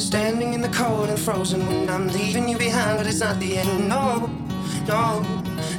[0.00, 3.58] Standing in the cold and frozen when I'm leaving you behind, but it's not the
[3.58, 3.86] end.
[3.86, 4.30] No,
[4.88, 5.20] no,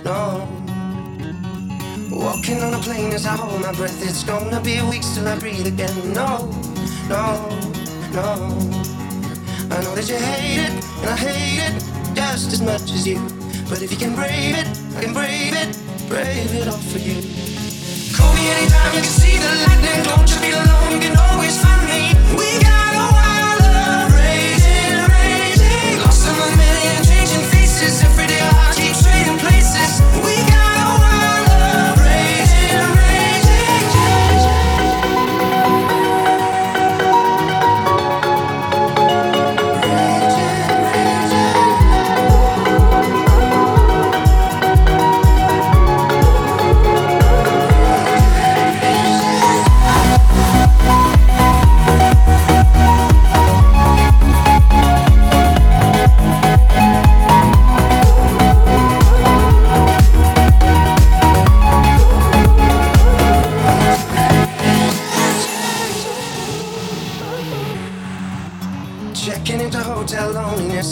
[0.05, 0.47] no.
[2.12, 5.38] Walking on a plane as I hold my breath, it's gonna be weeks till I
[5.39, 6.13] breathe again.
[6.13, 6.47] No,
[7.10, 7.49] no,
[8.13, 8.26] no.
[9.71, 11.83] I know that you hate it, and I hate it
[12.15, 13.19] just as much as you.
[13.69, 14.67] But if you can brave it,
[14.97, 15.76] I can brave it,
[16.08, 17.20] brave it all for you.
[18.16, 20.03] Call me anytime you can see the lightning.
[20.03, 20.91] Don't you feel alone?
[20.94, 22.13] You can always find me.
[22.38, 22.80] We got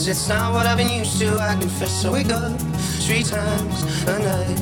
[0.09, 2.02] it's not what I've been used to, I confess.
[2.02, 2.39] So we go
[3.05, 4.57] three times a night.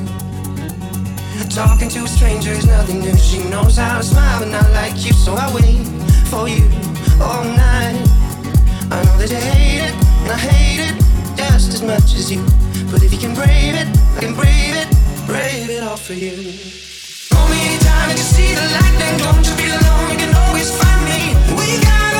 [1.49, 3.15] Talking to a stranger is nothing new.
[3.15, 5.13] She knows how to smile, but not like you.
[5.13, 5.87] So I wait
[6.27, 6.67] for you
[7.21, 7.95] all night.
[8.91, 10.95] I know that you hate it, and I hate it
[11.37, 12.43] just as much as you.
[12.91, 14.87] But if you can brave it, I can brave it,
[15.25, 16.35] brave it all for you.
[17.31, 19.15] Call me anytime you can see the lightning.
[19.23, 20.11] Don't you feel alone?
[20.11, 21.21] You can always find me.
[21.55, 22.16] We got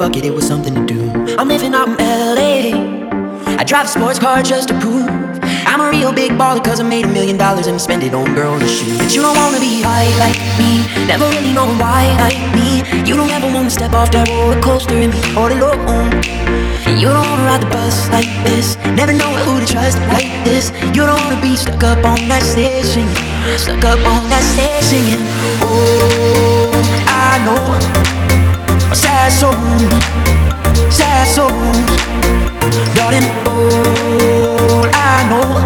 [0.00, 1.00] fuck it, it was something to do.
[1.36, 2.72] I'm living out in LA.
[3.60, 5.06] I drive a sports car just to prove
[5.68, 8.14] I'm a real big baller cause I made a million dollars and I spend it
[8.14, 8.96] on girls and shoes.
[8.96, 12.80] But you don't wanna be high like me, never really know why like me.
[13.06, 16.08] You don't ever wanna step off that roller coaster and be all alone.
[16.96, 20.72] You don't wanna ride the bus like this, never know who to trust like this.
[20.96, 23.04] You don't wanna be stuck up on that station,
[23.60, 25.20] stuck up on that station.
[25.60, 26.72] Oh,
[27.04, 28.19] I know
[30.90, 31.52] sad souls,
[32.96, 33.28] darling.
[33.46, 35.60] All I know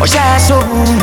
[0.00, 1.02] are sad souls,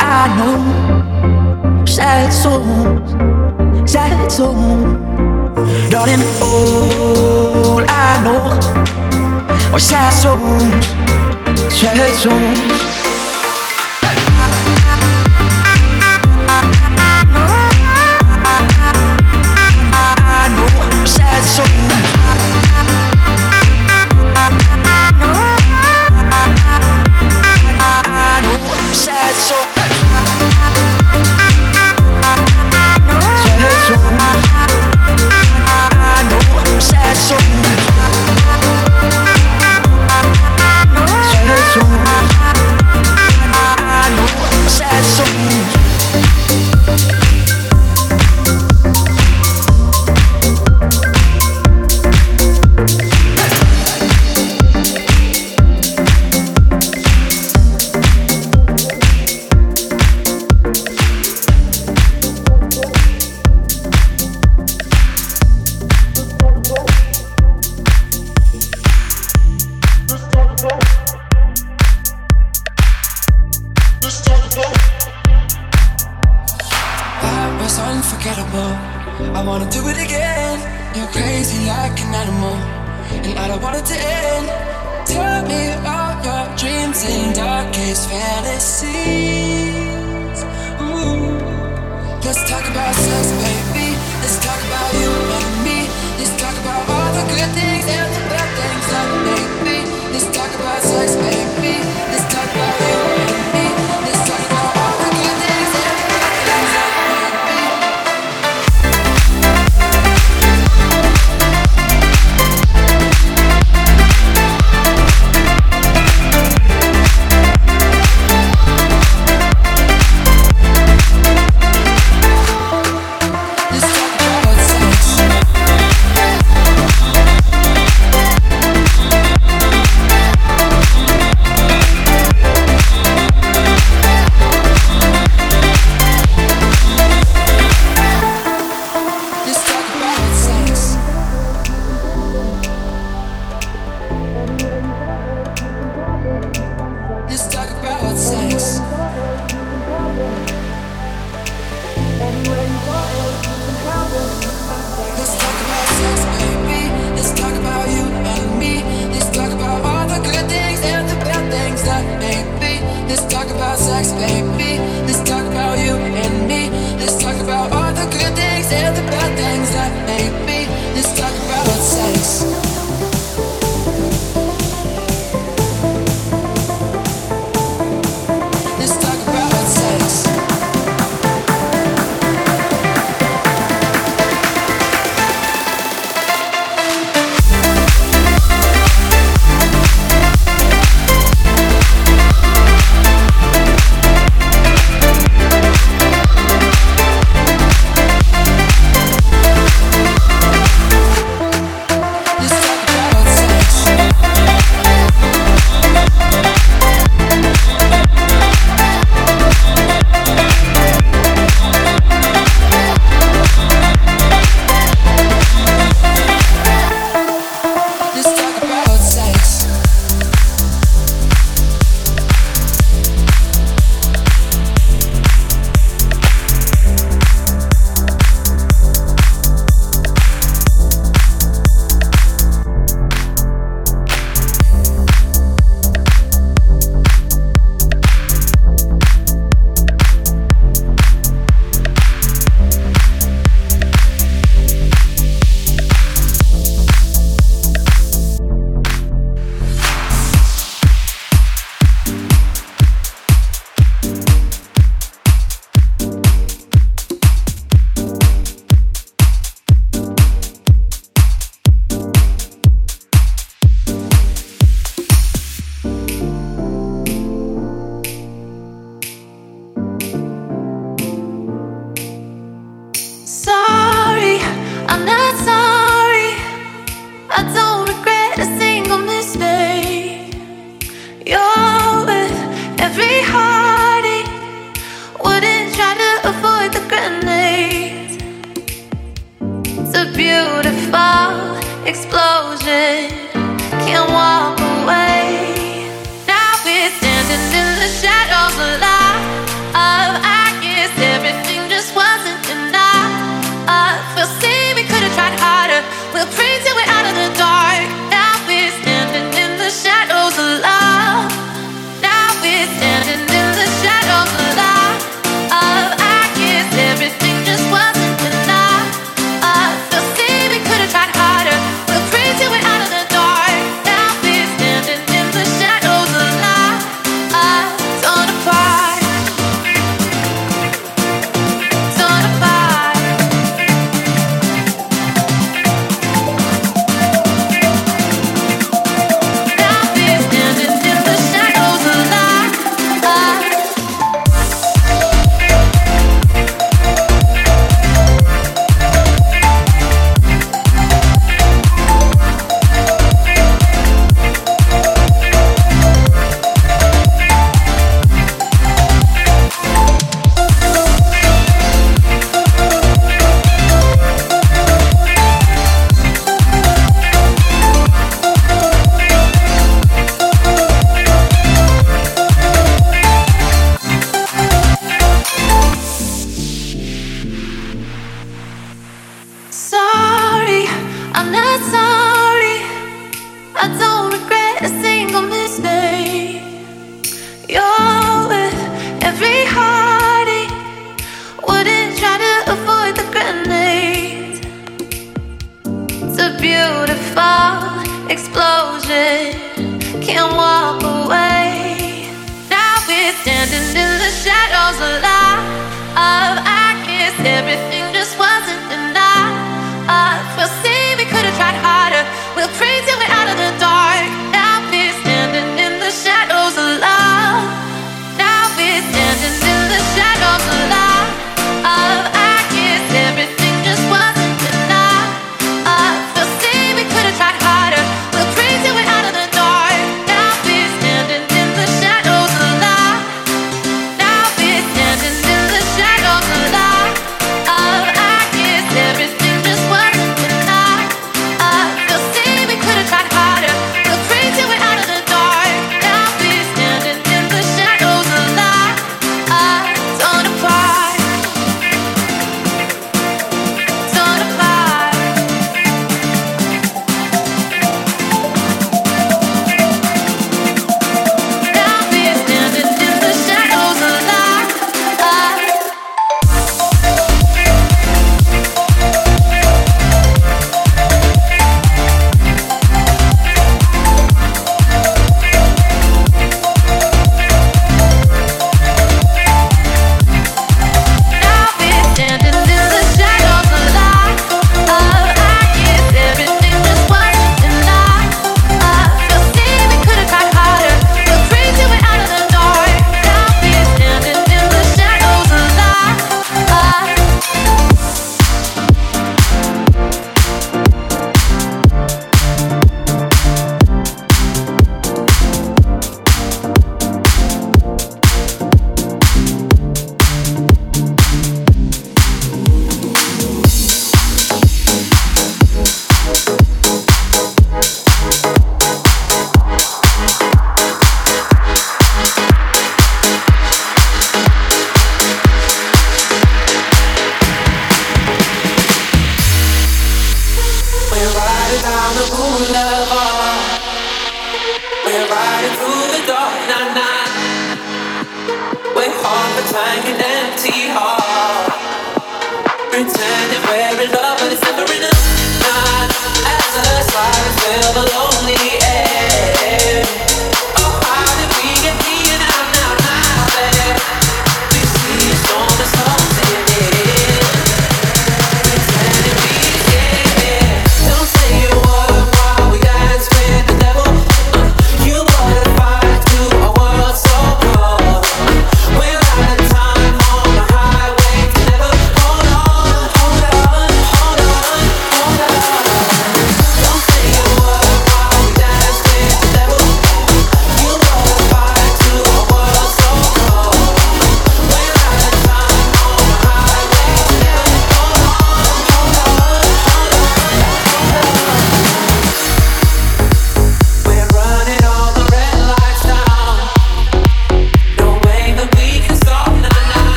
[0.00, 3.10] I know sad souls,
[3.90, 5.06] sad souls.
[5.90, 8.42] Darling, all I know
[9.72, 10.86] are sad souls,
[11.72, 12.95] sad souls.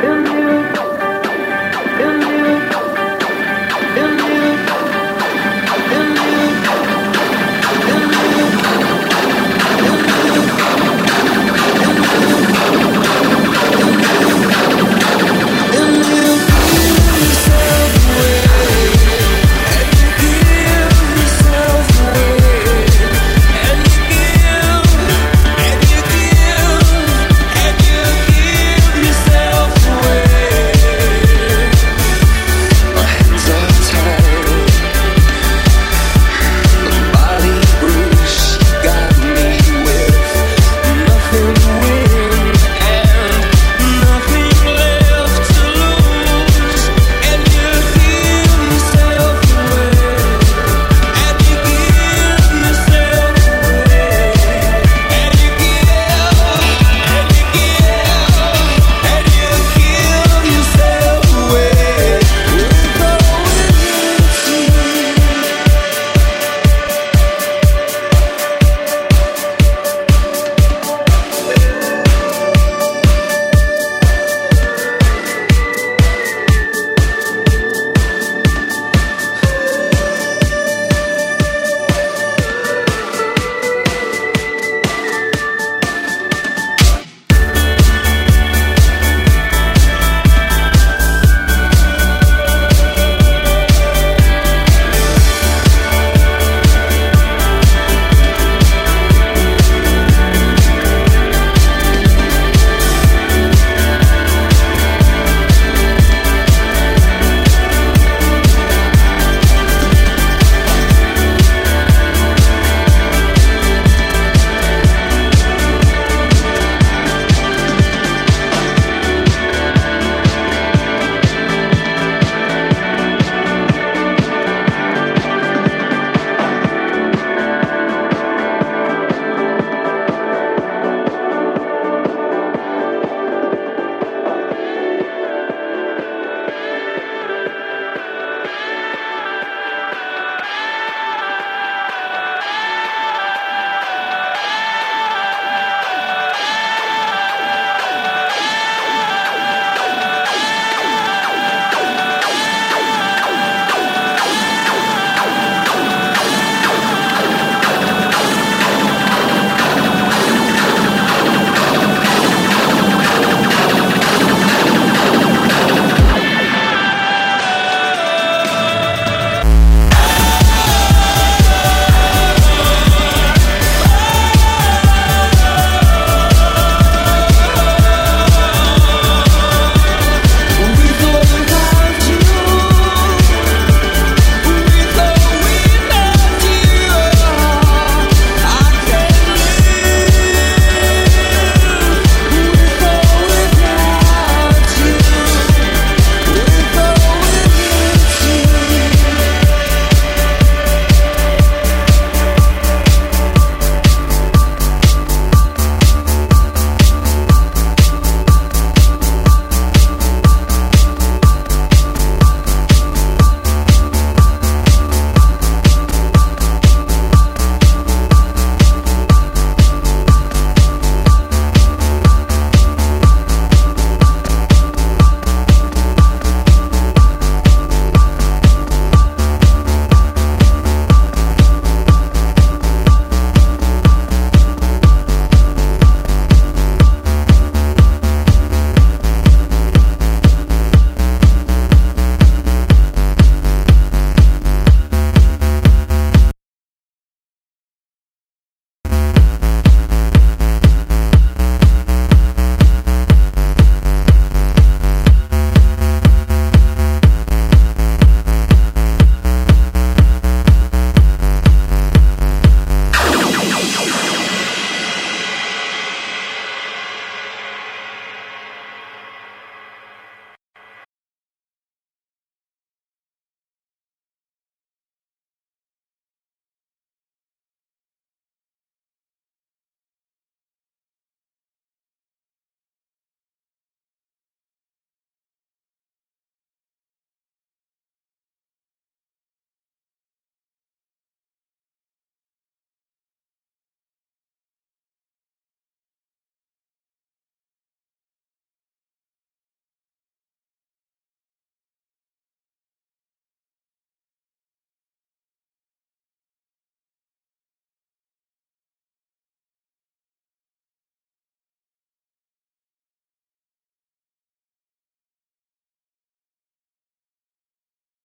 [0.00, 0.47] Build you